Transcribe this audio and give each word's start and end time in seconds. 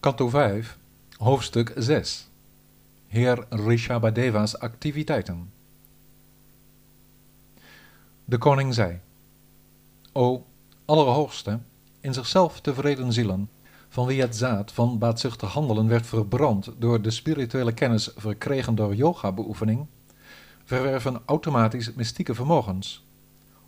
Kanto 0.00 0.28
5, 0.28 0.78
hoofdstuk 1.16 1.72
6 1.76 2.28
Heer 3.06 3.46
Rishabhadeva's 3.50 4.58
activiteiten 4.58 5.52
De 8.24 8.38
koning 8.38 8.74
zei, 8.74 9.00
O 10.12 10.46
Allerhoogste, 10.84 11.58
in 12.00 12.14
zichzelf 12.14 12.60
tevreden 12.60 13.12
zielen, 13.12 13.50
van 13.88 14.06
wie 14.06 14.20
het 14.20 14.36
zaad 14.36 14.72
van 14.72 14.98
baatzuchtig 14.98 15.52
handelen 15.52 15.88
werd 15.88 16.06
verbrand 16.06 16.72
door 16.78 17.02
de 17.02 17.10
spirituele 17.10 17.72
kennis 17.72 18.10
verkregen 18.16 18.74
door 18.74 18.94
yoga-beoefening, 18.94 19.86
verwerven 20.64 21.20
automatisch 21.24 21.94
mystieke 21.94 22.34
vermogens. 22.34 23.04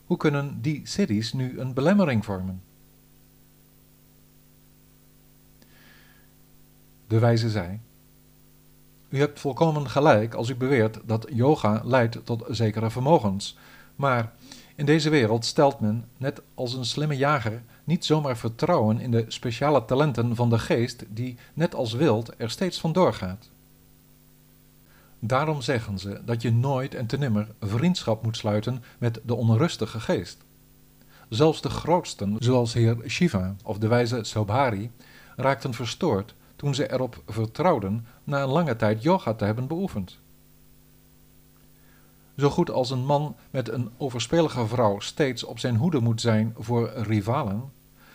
Hoe 0.07 0.17
kunnen 0.17 0.59
die 0.61 0.81
siddhis 0.85 1.33
nu 1.33 1.61
een 1.61 1.75
belemmering 1.75 2.25
vormen? 2.25 2.63
De 7.13 7.19
wijze 7.19 7.51
zei: 7.51 7.81
U 9.09 9.19
hebt 9.19 9.41
volkomen 9.41 9.91
gelijk 9.91 10.35
als 10.35 10.49
u 10.49 10.55
beweert 10.55 10.99
dat 11.05 11.27
yoga 11.33 11.81
leidt 11.85 12.19
tot 12.25 12.45
zekere 12.49 12.91
vermogens, 12.91 13.57
maar 13.97 14.33
in 14.75 14.87
deze 14.87 15.11
wereld 15.11 15.45
stelt 15.45 15.81
men, 15.81 16.05
net 16.17 16.43
als 16.55 16.75
een 16.75 16.85
slimme 16.85 17.17
jager, 17.17 17.63
niet 17.85 18.05
zomaar 18.05 18.37
vertrouwen 18.37 19.01
in 19.01 19.11
de 19.11 19.25
speciale 19.29 19.85
talenten 19.85 20.37
van 20.37 20.51
de 20.51 20.59
geest 20.59 21.05
die, 21.09 21.37
net 21.55 21.75
als 21.75 21.93
wild, 21.93 22.33
er 22.37 22.51
steeds 22.51 22.81
van 22.81 22.93
doorgaat. 22.93 23.51
Daarom 25.19 25.61
zeggen 25.61 25.99
ze 25.99 26.21
dat 26.25 26.43
je 26.43 26.53
nooit 26.53 26.95
en 26.95 27.07
te 27.07 27.19
nimmer 27.19 27.49
vriendschap 27.61 28.23
moet 28.23 28.37
sluiten 28.37 28.83
met 28.99 29.21
de 29.25 29.35
onrustige 29.35 30.01
geest. 30.01 30.37
Zelfs 31.29 31.63
de 31.63 31.71
grootsten, 31.71 32.37
zoals 32.39 32.73
heer 32.73 32.97
Shiva 33.09 33.57
of 33.65 33.79
de 33.79 33.89
wijze 33.89 34.25
Sobhari, 34.25 34.91
raakten 35.37 35.75
verstoord 35.75 36.35
toen 36.63 36.75
ze 36.75 36.93
erop 36.93 37.23
vertrouwden 37.27 38.07
na 38.25 38.43
een 38.43 38.49
lange 38.49 38.77
tijd 38.77 39.03
yoga 39.03 39.35
te 39.35 39.45
hebben 39.45 39.67
beoefend. 39.67 40.19
Zo 42.37 42.51
goed 42.51 42.71
als 42.71 42.91
een 42.91 43.05
man 43.05 43.37
met 43.51 43.69
een 43.69 43.91
overspelige 43.97 44.67
vrouw 44.67 45.01
steeds 45.01 45.45
op 45.45 45.59
zijn 45.59 45.77
hoede 45.77 46.01
moet 46.01 46.21
zijn 46.21 46.55
voor 46.59 46.91
rivalen, 46.95 47.73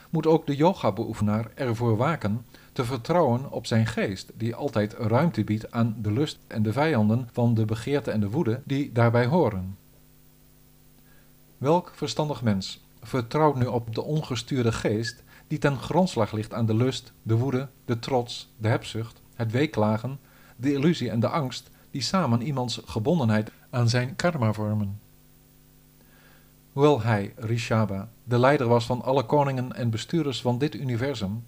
moet 0.10 0.28
ook 0.28 0.48
de 0.48 0.56
yoga-beoefenaar 0.56 1.52
ervoor 1.56 1.98
waken 1.98 2.46
te 2.74 2.86
vertrouwen 2.86 3.52
op 3.52 3.66
zijn 3.66 3.86
geest, 3.86 4.32
die 4.36 4.56
altijd 4.56 4.94
ruimte 4.94 5.44
biedt 5.44 5.72
aan 5.72 5.96
de 6.02 6.12
lust 6.12 6.38
en 6.48 6.64
de 6.64 6.72
vijanden 6.72 7.30
van 7.32 7.54
de 7.54 7.66
begeerte 7.66 8.12
en 8.12 8.20
de 8.20 8.30
woede 8.30 8.62
die 8.66 8.92
daarbij 8.92 9.26
horen. 9.26 9.78
Welk 11.58 11.92
verstandig 11.96 12.42
mens 12.42 12.86
vertrouwt 13.02 13.56
nu 13.56 13.66
op 13.66 13.96
de 13.96 14.02
ongestuurde 14.02 14.72
geest 14.72 15.24
die 15.48 15.58
ten 15.58 15.78
grondslag 15.78 16.32
ligt 16.32 16.54
aan 16.54 16.66
de 16.66 16.74
lust, 16.74 17.14
de 17.24 17.36
woede, 17.36 17.68
de 17.86 18.00
trots, 18.00 18.50
de 18.58 18.68
hebzucht, 18.68 19.22
het 19.36 19.52
weeklagen, 19.52 20.20
de 20.56 20.74
illusie 20.74 21.10
en 21.10 21.20
de 21.20 21.28
angst 21.28 21.70
die 21.92 22.02
samen 22.02 22.42
iemands 22.42 22.82
gebondenheid 22.86 23.52
aan 23.70 23.90
zijn 23.90 24.16
karma 24.16 24.54
vormen. 24.54 25.00
Hoewel 26.74 27.02
hij, 27.02 27.34
Rishaba, 27.36 28.10
de 28.24 28.40
leider 28.40 28.68
was 28.68 28.86
van 28.86 29.02
alle 29.02 29.26
koningen 29.26 29.74
en 29.74 29.90
bestuurders 29.90 30.42
van 30.42 30.58
dit 30.58 30.76
universum, 30.76 31.46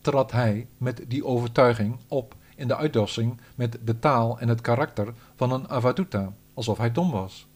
trad 0.00 0.32
hij 0.32 0.66
met 0.78 1.04
die 1.08 1.24
overtuiging 1.24 1.96
op 2.08 2.34
in 2.54 2.68
de 2.68 2.76
uitdossing 2.76 3.40
met 3.54 3.78
de 3.84 3.98
taal 3.98 4.38
en 4.38 4.48
het 4.48 4.60
karakter 4.60 5.14
van 5.36 5.52
een 5.52 5.68
avaduta, 5.68 6.32
alsof 6.54 6.78
hij 6.78 6.92
dom 6.92 7.10
was. 7.10 7.46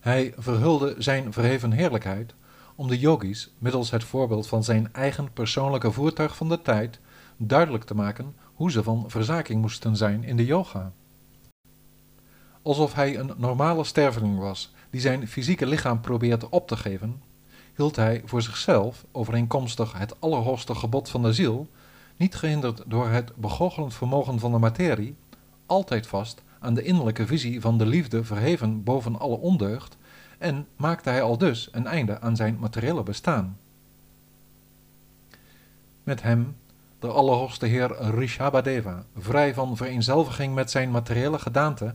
Hij 0.00 0.34
verhulde 0.36 0.94
zijn 0.98 1.32
verheven 1.32 1.72
heerlijkheid 1.72 2.34
om 2.74 2.88
de 2.88 2.98
yogis 2.98 3.50
middels 3.58 3.90
het 3.90 4.04
voorbeeld 4.04 4.46
van 4.46 4.64
zijn 4.64 4.92
eigen 4.92 5.32
persoonlijke 5.32 5.92
voertuig 5.92 6.36
van 6.36 6.48
de 6.48 6.62
tijd 6.62 7.00
duidelijk 7.36 7.84
te 7.84 7.94
maken 7.94 8.34
hoe 8.54 8.70
ze 8.70 8.82
van 8.82 9.04
verzaking 9.06 9.60
moesten 9.60 9.96
zijn 9.96 10.24
in 10.24 10.36
de 10.36 10.44
yoga. 10.44 10.92
Alsof 12.62 12.94
hij 12.94 13.18
een 13.18 13.32
normale 13.36 13.84
sterveling 13.84 14.38
was 14.38 14.72
die 14.90 15.00
zijn 15.00 15.28
fysieke 15.28 15.66
lichaam 15.66 16.00
probeert 16.00 16.48
op 16.48 16.68
te 16.68 16.76
geven, 16.76 17.22
hield 17.76 17.96
hij 17.96 18.22
voor 18.24 18.42
zichzelf, 18.42 19.04
overeenkomstig 19.12 19.98
het 19.98 20.20
allerhoogste 20.20 20.74
gebod 20.74 21.08
van 21.08 21.22
de 21.22 21.32
ziel, 21.32 21.68
niet 22.16 22.34
gehinderd 22.34 22.82
door 22.86 23.08
het 23.08 23.36
begoochelend 23.36 23.94
vermogen 23.94 24.38
van 24.38 24.52
de 24.52 24.58
materie, 24.58 25.14
altijd 25.66 26.06
vast 26.06 26.42
aan 26.58 26.74
de 26.74 26.82
innerlijke 26.82 27.26
visie 27.26 27.60
van 27.60 27.78
de 27.78 27.86
liefde 27.86 28.24
verheven 28.24 28.82
boven 28.84 29.18
alle 29.18 29.36
ondeugd, 29.36 29.96
en 30.42 30.66
maakte 30.76 31.10
hij 31.10 31.22
al 31.22 31.38
dus 31.38 31.68
een 31.72 31.86
einde 31.86 32.20
aan 32.20 32.36
zijn 32.36 32.56
materiële 32.60 33.02
bestaan. 33.02 33.58
Met 36.02 36.22
hem, 36.22 36.56
de 36.98 37.06
Allerhoogste 37.06 37.66
Heer 37.66 38.10
Rishabhadeva, 38.14 39.04
vrij 39.18 39.54
van 39.54 39.76
vereenzelviging 39.76 40.54
met 40.54 40.70
zijn 40.70 40.90
materiële 40.90 41.38
gedaante, 41.38 41.94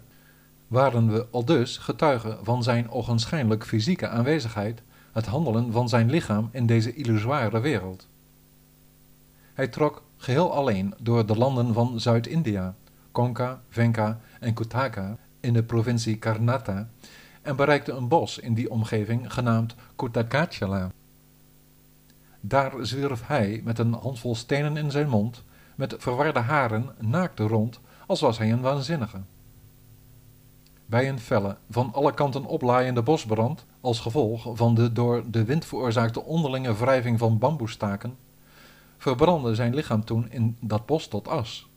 waren 0.67 1.11
we 1.11 1.27
al 1.31 1.45
dus 1.45 1.77
getuigen 1.77 2.37
van 2.43 2.63
zijn 2.63 2.89
ogenschijnlijk 2.89 3.65
fysieke 3.65 4.07
aanwezigheid, 4.07 4.81
het 5.11 5.25
handelen 5.25 5.71
van 5.71 5.89
zijn 5.89 6.09
lichaam 6.09 6.49
in 6.51 6.65
deze 6.65 6.93
illusoire 6.93 7.59
wereld. 7.59 8.07
Hij 9.53 9.67
trok 9.67 10.03
geheel 10.17 10.53
alleen 10.53 10.93
door 10.99 11.25
de 11.25 11.37
landen 11.37 11.73
van 11.73 11.99
Zuid-India, 11.99 12.75
Konka, 13.11 13.61
Venka 13.69 14.19
en 14.39 14.53
Kutaka 14.53 15.17
in 15.39 15.53
de 15.53 15.63
provincie 15.63 16.17
Karnata 16.17 16.87
en 17.47 17.55
bereikte 17.55 17.91
een 17.91 18.07
bos 18.07 18.39
in 18.39 18.53
die 18.53 18.71
omgeving 18.71 19.33
genaamd 19.33 19.75
Kutakachala. 19.95 20.91
Daar 22.39 22.71
zwierf 22.81 23.27
hij 23.27 23.61
met 23.63 23.79
een 23.79 23.93
handvol 23.93 24.35
stenen 24.35 24.77
in 24.77 24.91
zijn 24.91 25.09
mond, 25.09 25.43
met 25.75 25.95
verwarde 25.97 26.39
haren, 26.39 26.89
naakt 26.99 27.39
rond, 27.39 27.79
als 28.07 28.21
was 28.21 28.37
hij 28.37 28.51
een 28.51 28.61
waanzinnige. 28.61 29.21
Bij 30.85 31.09
een 31.09 31.19
felle, 31.19 31.57
van 31.69 31.93
alle 31.93 32.13
kanten 32.13 32.45
oplaaiende 32.45 33.01
bosbrand, 33.01 33.65
als 33.81 33.99
gevolg 33.99 34.47
van 34.53 34.75
de 34.75 34.91
door 34.91 35.23
de 35.31 35.43
wind 35.43 35.65
veroorzaakte 35.65 36.23
onderlinge 36.23 36.75
wrijving 36.75 37.19
van 37.19 37.37
bamboestaken, 37.37 38.17
verbrandde 38.97 39.55
zijn 39.55 39.73
lichaam 39.73 40.05
toen 40.05 40.31
in 40.31 40.57
dat 40.59 40.85
bos 40.85 41.07
tot 41.07 41.27
as. 41.27 41.67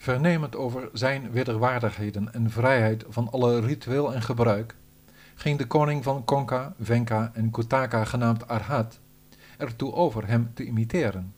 Vernemend 0.00 0.56
over 0.56 0.88
zijn 0.92 1.30
wederwaardigheden 1.30 2.34
en 2.34 2.50
vrijheid 2.50 3.04
van 3.08 3.30
alle 3.30 3.60
ritueel 3.60 4.14
en 4.14 4.22
gebruik, 4.22 4.74
ging 5.34 5.58
de 5.58 5.66
koning 5.66 6.04
van 6.04 6.24
Konka, 6.24 6.74
Venka 6.80 7.30
en 7.34 7.50
Kutaka 7.50 8.04
genaamd 8.04 8.48
Arhat 8.48 8.98
ertoe 9.56 9.92
over 9.92 10.26
hem 10.26 10.50
te 10.54 10.64
imiteren. 10.64 11.34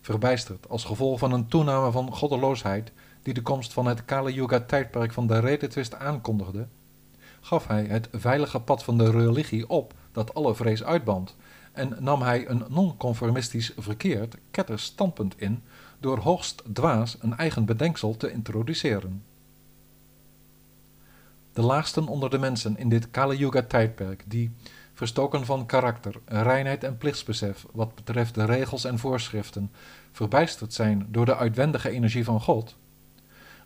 Verbijsterd 0.00 0.68
als 0.68 0.84
gevolg 0.84 1.18
van 1.18 1.32
een 1.32 1.48
toename 1.48 1.90
van 1.90 2.12
goddeloosheid 2.12 2.92
die 3.22 3.34
de 3.34 3.42
komst 3.42 3.72
van 3.72 3.86
het 3.86 4.04
Kali 4.04 4.32
Yuga 4.32 4.60
tijdperk 4.60 5.12
van 5.12 5.26
de 5.26 5.38
redetwist 5.38 5.94
aankondigde, 5.94 6.66
gaf 7.40 7.66
hij 7.66 7.84
het 7.84 8.08
veilige 8.12 8.60
pad 8.60 8.84
van 8.84 8.98
de 8.98 9.10
religie 9.10 9.68
op 9.68 9.94
dat 10.12 10.34
alle 10.34 10.54
vrees 10.54 10.84
uitband 10.84 11.36
en 11.72 11.96
nam 11.98 12.22
hij 12.22 12.48
een 12.48 12.64
non-conformistisch 12.68 13.72
verkeerd 13.76 14.36
ketters 14.50 14.84
standpunt 14.84 15.40
in 15.40 15.62
door 16.00 16.18
hoogst 16.18 16.62
dwaas 16.72 17.16
een 17.20 17.36
eigen 17.36 17.64
bedenksel 17.64 18.16
te 18.16 18.32
introduceren. 18.32 19.22
De 21.52 21.62
laagsten 21.62 22.06
onder 22.06 22.30
de 22.30 22.38
mensen 22.38 22.76
in 22.76 22.88
dit 22.88 23.10
Kali 23.10 23.36
Yuga 23.36 23.62
tijdperk, 23.62 24.24
die, 24.26 24.50
verstoken 24.94 25.44
van 25.44 25.66
karakter, 25.66 26.14
reinheid 26.24 26.84
en 26.84 26.98
plichtsbesef 26.98 27.66
wat 27.72 27.94
betreft 27.94 28.34
de 28.34 28.44
regels 28.44 28.84
en 28.84 28.98
voorschriften, 28.98 29.70
verbijsterd 30.12 30.72
zijn 30.72 31.06
door 31.08 31.24
de 31.24 31.36
uitwendige 31.36 31.90
energie 31.90 32.24
van 32.24 32.40
God, 32.40 32.76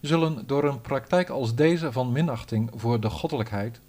zullen 0.00 0.46
door 0.46 0.64
een 0.64 0.80
praktijk 0.80 1.28
als 1.28 1.54
deze 1.54 1.92
van 1.92 2.12
minachting 2.12 2.70
voor 2.74 3.00
de 3.00 3.10
goddelijkheid 3.10 3.80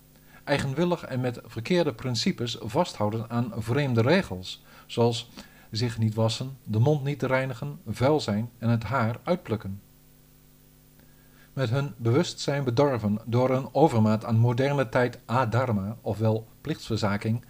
eigenwillig 0.46 1.04
en 1.04 1.22
met 1.22 1.40
verkeerde 1.46 1.94
principes 1.94 2.58
vasthouden 2.60 3.30
aan 3.30 3.52
vreemde 3.58 4.02
regels, 4.02 4.64
zoals 4.86 5.30
zich 5.72 5.98
niet 5.98 6.16
wassen, 6.16 6.58
de 6.64 6.80
mond 6.80 7.04
niet 7.04 7.24
reinigen, 7.24 7.80
vuil 7.88 8.20
zijn 8.20 8.50
en 8.58 8.70
het 8.70 8.84
haar 8.84 9.20
uitplukken. 9.24 9.82
Met 11.54 11.70
hun 11.70 11.94
bewustzijn 11.98 12.64
bedorven 12.64 13.20
door 13.26 13.50
een 13.50 13.70
overmaat 13.72 14.26
aan 14.26 14.38
moderne 14.38 14.90
tijd 14.90 15.20
adharma, 15.26 15.98
ofwel 16.02 16.48
plichtsverzaking, 16.62 17.46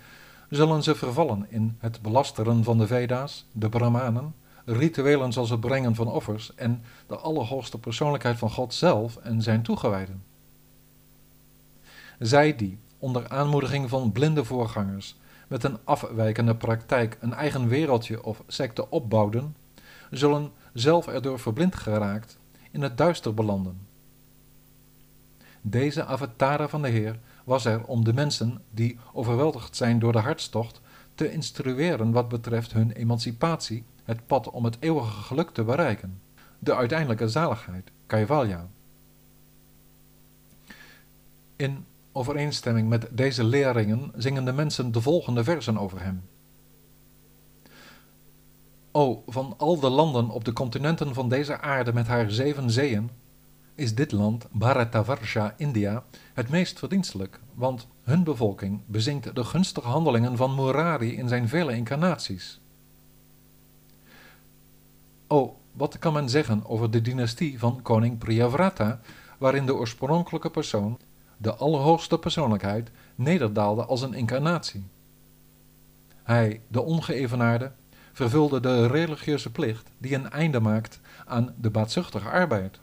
zullen 0.50 0.84
ze 0.84 0.96
vervallen 0.96 1.46
in 1.50 1.76
het 1.80 2.02
belasteren 2.02 2.64
van 2.64 2.78
de 2.78 2.88
Veda's, 2.88 3.46
de 3.52 3.70
Brahmanen, 3.70 4.36
rituelen 4.66 5.34
zoals 5.34 5.50
het 5.50 5.60
brengen 5.60 5.96
van 5.96 6.08
offers 6.08 6.56
en 6.56 6.84
de 7.08 7.16
allerhoogste 7.16 7.80
persoonlijkheid 7.80 8.38
van 8.38 8.50
God 8.50 8.74
zelf 8.74 9.16
en 9.18 9.42
zijn 9.42 9.64
toegewijden. 9.64 10.24
Zij 12.20 12.56
die, 12.56 12.80
onder 13.00 13.30
aanmoediging 13.30 13.90
van 13.90 14.12
blinde 14.12 14.46
voorgangers, 14.46 15.16
met 15.48 15.64
een 15.64 15.78
afwijkende 15.84 16.56
praktijk 16.56 17.18
een 17.20 17.34
eigen 17.34 17.68
wereldje 17.68 18.24
of 18.24 18.44
secte 18.48 18.90
opbouwden, 18.90 19.56
zullen 20.12 20.52
zelf 20.74 21.08
erdoor 21.08 21.40
verblind 21.40 21.76
geraakt 21.76 22.38
in 22.72 22.82
het 22.82 22.98
duister 22.98 23.34
belanden. 23.34 23.88
Deze 25.62 26.06
avatara 26.06 26.68
van 26.68 26.82
de 26.82 26.90
Heer 26.90 27.20
was 27.44 27.66
er 27.66 27.84
om 27.86 28.04
de 28.04 28.14
mensen 28.14 28.62
die 28.72 28.98
overweldigd 29.14 29.76
zijn 29.76 30.00
door 30.00 30.12
de 30.12 30.20
hartstocht 30.20 30.82
te 31.16 31.32
instrueren 31.32 32.12
wat 32.12 32.30
betreft 32.30 32.74
hun 32.74 32.92
emancipatie, 32.92 33.84
het 34.04 34.28
pad 34.28 34.50
om 34.50 34.66
het 34.66 34.78
eeuwige 34.80 35.22
geluk 35.22 35.50
te 35.50 35.64
bereiken, 35.64 36.22
de 36.60 36.76
uiteindelijke 36.76 37.30
zaligheid, 37.30 37.92
Kaivalya. 38.06 38.68
In 41.56 41.86
overeenstemming 42.16 42.90
met 42.90 43.08
deze 43.12 43.44
leringen 43.44 44.12
zingen 44.16 44.46
de 44.46 44.52
mensen 44.54 44.92
de 44.92 45.02
volgende 45.02 45.44
versen 45.44 45.78
over 45.78 46.02
hem. 46.02 46.24
O, 48.92 49.24
van 49.28 49.54
al 49.58 49.80
de 49.80 49.90
landen 49.90 50.30
op 50.30 50.46
de 50.46 50.54
continenten 50.54 51.14
van 51.14 51.30
deze 51.30 51.62
aarde 51.62 51.94
met 51.94 52.08
haar 52.08 52.32
zeven 52.32 52.72
zeeën, 52.72 53.10
is 53.76 53.96
dit 53.96 54.12
land, 54.12 54.48
Bharatavarsha, 54.52 55.54
India, 55.58 56.04
het 56.34 56.50
meest 56.50 56.80
verdienstelijk, 56.80 57.40
want 57.54 57.88
hun 58.04 58.24
bevolking 58.24 58.82
bezingt 58.86 59.36
de 59.36 59.44
gunstige 59.44 59.88
handelingen 59.88 60.38
van 60.38 60.56
Murari 60.56 61.16
in 61.16 61.28
zijn 61.28 61.48
vele 61.48 61.76
incarnaties. 61.76 62.60
O, 65.28 65.58
wat 65.72 66.00
kan 66.00 66.14
men 66.14 66.30
zeggen 66.30 66.66
over 66.66 66.92
de 66.92 67.02
dynastie 67.02 67.60
van 67.60 67.82
koning 67.82 68.18
Priyavrata, 68.18 69.00
waarin 69.38 69.66
de 69.66 69.76
oorspronkelijke 69.76 70.50
persoon, 70.50 70.98
de 71.38 71.56
allerhoogste 71.56 72.20
persoonlijkheid, 72.20 72.92
nederdaalde 73.16 73.86
als 73.86 74.02
een 74.02 74.14
incarnatie. 74.14 74.84
Hij, 76.24 76.62
de 76.68 76.82
ongeëvenaarde, 76.82 77.72
vervulde 78.14 78.60
de 78.60 78.88
religieuze 78.88 79.52
plicht 79.52 79.90
die 79.98 80.16
een 80.16 80.30
einde 80.30 80.60
maakt 80.60 81.00
aan 81.26 81.54
de 81.58 81.70
baatzuchtige 81.70 82.30
arbeid. 82.30 82.80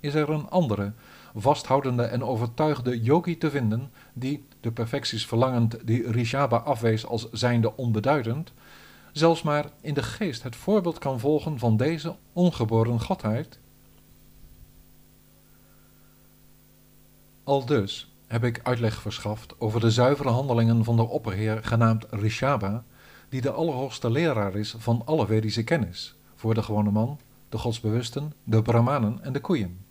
Is 0.00 0.14
er 0.14 0.30
een 0.30 0.48
andere, 0.48 0.92
vasthoudende 1.34 2.02
en 2.02 2.24
overtuigde 2.24 3.00
yogi 3.00 3.38
te 3.38 3.50
vinden, 3.50 3.90
die, 4.12 4.44
de 4.60 4.70
perfecties 4.72 5.26
verlangend 5.26 5.86
die 5.86 6.10
Rishaba 6.10 6.56
afwees 6.56 7.06
als 7.06 7.30
zijnde 7.30 7.76
onbeduidend, 7.76 8.52
zelfs 9.12 9.42
maar 9.42 9.70
in 9.80 9.94
de 9.94 10.02
geest 10.02 10.42
het 10.42 10.56
voorbeeld 10.56 10.98
kan 10.98 11.20
volgen 11.20 11.58
van 11.58 11.76
deze 11.76 12.14
ongeboren 12.32 13.00
godheid? 13.00 13.58
Al 17.50 17.64
dus 17.64 18.12
heb 18.26 18.44
ik 18.44 18.60
uitleg 18.62 19.00
verschaft 19.00 19.54
over 19.58 19.80
de 19.80 19.90
zuivere 19.90 20.28
handelingen 20.28 20.84
van 20.84 20.96
de 20.96 21.08
opperheer 21.08 21.64
genaamd 21.64 22.06
Rishaba, 22.10 22.84
die 23.28 23.40
de 23.40 23.50
allerhoogste 23.50 24.10
leraar 24.10 24.56
is 24.56 24.74
van 24.78 25.02
alle 25.04 25.26
Vedische 25.26 25.64
kennis, 25.64 26.14
voor 26.34 26.54
de 26.54 26.62
gewone 26.62 26.90
man, 26.90 27.18
de 27.48 27.58
godsbewusten, 27.58 28.32
de 28.44 28.62
brahmanen 28.62 29.18
en 29.22 29.32
de 29.32 29.40
koeien. 29.40 29.84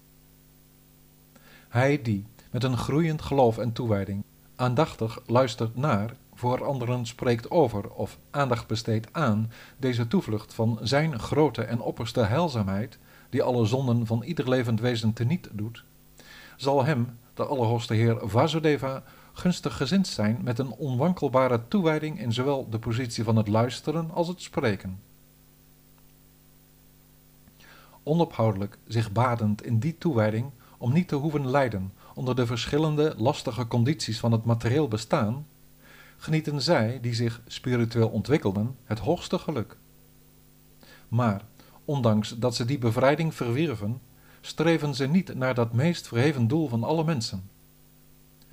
Hij 1.69 2.01
die, 2.01 2.25
met 2.51 2.63
een 2.63 2.77
groeiend 2.77 3.21
geloof 3.21 3.57
en 3.57 3.73
toewijding, 3.73 4.23
aandachtig 4.55 5.19
luistert 5.25 5.75
naar, 5.75 6.15
voor 6.33 6.65
anderen 6.65 7.05
spreekt 7.05 7.51
over 7.51 7.89
of 7.89 8.17
aandacht 8.29 8.67
besteedt 8.67 9.07
aan 9.11 9.51
deze 9.77 10.07
toevlucht 10.07 10.53
van 10.53 10.79
zijn 10.81 11.19
grote 11.19 11.63
en 11.63 11.81
opperste 11.81 12.21
heilzaamheid, 12.21 12.97
die 13.29 13.43
alle 13.43 13.65
zonden 13.65 14.05
van 14.05 14.23
ieder 14.23 14.49
levend 14.49 14.79
wezen 14.79 15.13
teniet 15.13 15.49
doet, 15.51 15.83
zal 16.55 16.85
hem, 16.85 17.17
de 17.39 17.45
Allerhoogste 17.45 17.93
Heer 17.93 18.17
Vasudeva, 18.21 19.03
gunstig 19.33 19.77
gezind 19.77 20.07
zijn 20.07 20.39
met 20.43 20.59
een 20.59 20.71
onwankelbare 20.71 21.67
toewijding 21.67 22.19
in 22.19 22.33
zowel 22.33 22.69
de 22.69 22.79
positie 22.79 23.23
van 23.23 23.35
het 23.35 23.47
luisteren 23.47 24.11
als 24.11 24.27
het 24.27 24.41
spreken. 24.41 24.99
Onophoudelijk 28.03 28.77
zich 28.87 29.11
badend 29.11 29.63
in 29.63 29.79
die 29.79 29.97
toewijding 29.97 30.51
om 30.77 30.93
niet 30.93 31.07
te 31.07 31.15
hoeven 31.15 31.49
lijden 31.49 31.93
onder 32.13 32.35
de 32.35 32.45
verschillende 32.45 33.13
lastige 33.17 33.67
condities 33.67 34.19
van 34.19 34.31
het 34.31 34.45
materieel 34.45 34.87
bestaan, 34.87 35.45
genieten 36.17 36.61
zij 36.61 36.99
die 37.01 37.13
zich 37.13 37.41
spiritueel 37.47 38.09
ontwikkelden 38.09 38.75
het 38.83 38.99
hoogste 38.99 39.39
geluk. 39.39 39.77
Maar, 41.07 41.41
ondanks 41.85 42.37
dat 42.37 42.55
ze 42.55 42.65
die 42.65 42.77
bevrijding 42.77 43.35
verwierven, 43.35 44.01
streven 44.41 44.95
ze 44.95 45.07
niet 45.07 45.35
naar 45.35 45.53
dat 45.53 45.73
meest 45.73 46.07
verheven 46.07 46.47
doel 46.47 46.67
van 46.67 46.83
alle 46.83 47.03
mensen. 47.03 47.49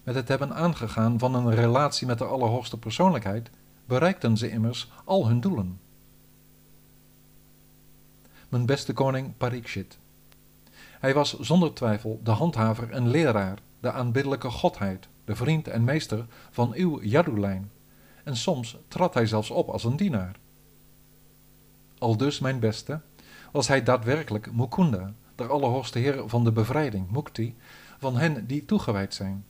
Met 0.03 0.15
het 0.15 0.29
hebben 0.29 0.55
aangegaan 0.55 1.19
van 1.19 1.35
een 1.35 1.55
relatie 1.55 2.07
met 2.07 2.19
de 2.19 2.25
Allerhoogste 2.25 2.79
Persoonlijkheid 2.79 3.51
bereikten 3.85 4.37
ze 4.37 4.51
immers 4.51 4.91
al 5.05 5.27
hun 5.27 5.41
doelen. 5.41 5.81
Mijn 8.49 8.67
beste 8.67 8.93
koning 8.93 9.37
Parikshit. 9.37 9.99
Hij 11.01 11.15
was 11.15 11.39
zonder 11.41 11.75
twijfel 11.75 12.21
de 12.23 12.31
handhaver 12.31 12.91
en 12.91 13.09
leraar, 13.09 13.59
de 13.81 13.93
aanbiddelijke 13.93 14.51
godheid, 14.51 15.09
de 15.25 15.37
vriend 15.37 15.69
en 15.69 15.85
meester 15.85 16.27
van 16.51 16.73
uw 16.75 17.03
Yadu-lijn, 17.03 17.71
en 18.25 18.37
soms 18.37 18.77
trad 18.89 19.15
hij 19.15 19.27
zelfs 19.27 19.51
op 19.51 19.69
als 19.69 19.85
een 19.85 19.97
dienaar. 19.97 20.37
Aldus, 21.99 22.39
mijn 22.39 22.59
beste, 22.59 23.01
was 23.53 23.69
hij 23.69 23.83
daadwerkelijk 23.83 24.53
Mukunda, 24.53 25.13
de 25.37 25.47
Allerhoogste 25.47 25.99
Heer 25.99 26.23
van 26.29 26.45
de 26.45 26.53
bevrijding, 26.53 27.11
Mukti, 27.11 27.55
van 27.99 28.17
hen 28.17 28.47
die 28.47 28.65
toegewijd 28.65 29.15
zijn. 29.15 29.45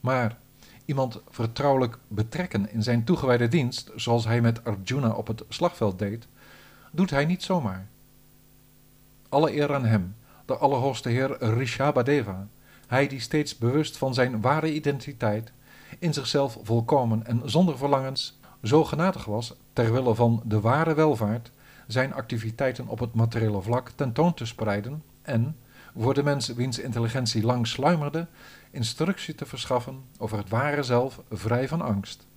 Maar 0.00 0.38
iemand 0.84 1.20
vertrouwelijk 1.28 1.98
betrekken 2.08 2.72
in 2.72 2.82
zijn 2.82 3.04
toegewijde 3.04 3.48
dienst, 3.48 3.90
zoals 3.96 4.24
hij 4.24 4.40
met 4.40 4.64
Arjuna 4.64 5.10
op 5.10 5.26
het 5.26 5.42
slagveld 5.48 5.98
deed, 5.98 6.26
doet 6.90 7.10
hij 7.10 7.24
niet 7.24 7.42
zomaar. 7.42 7.86
Alle 9.28 9.56
eer 9.56 9.74
aan 9.74 9.84
hem, 9.84 10.16
de 10.44 10.56
Allerhoogste 10.56 11.08
Heer 11.08 11.36
Rishabhadeva, 11.54 12.46
hij 12.86 13.06
die 13.06 13.20
steeds 13.20 13.58
bewust 13.58 13.96
van 13.96 14.14
zijn 14.14 14.40
ware 14.40 14.74
identiteit, 14.74 15.52
in 15.98 16.14
zichzelf 16.14 16.58
volkomen 16.62 17.26
en 17.26 17.42
zonder 17.44 17.78
verlangens, 17.78 18.38
zo 18.62 18.84
genadig 18.84 19.24
was, 19.24 19.54
ter 19.72 19.92
wille 19.92 20.14
van 20.14 20.42
de 20.44 20.60
ware 20.60 20.94
welvaart, 20.94 21.50
zijn 21.88 22.14
activiteiten 22.14 22.86
op 22.86 22.98
het 22.98 23.14
materiële 23.14 23.62
vlak 23.62 23.90
tentoon 23.90 24.34
te 24.34 24.46
spreiden 24.46 25.02
en, 25.22 25.56
voor 25.96 26.14
de 26.14 26.22
mens 26.22 26.48
wiens 26.48 26.78
intelligentie 26.78 27.42
lang 27.42 27.66
sluimerde, 27.66 28.26
instructie 28.70 29.34
te 29.34 29.46
verschaffen 29.46 30.04
over 30.18 30.38
het 30.38 30.48
ware 30.48 30.82
zelf 30.82 31.20
vrij 31.30 31.68
van 31.68 31.80
angst. 31.80 32.27